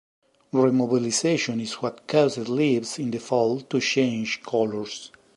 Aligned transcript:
Remobilization 0.51 1.61
is 1.61 1.73
what 1.75 2.07
causes 2.07 2.49
leaves 2.49 2.97
in 2.97 3.11
the 3.11 3.19
fall 3.19 3.59
to 3.59 3.79
change 3.79 4.41
colors. 4.41 5.11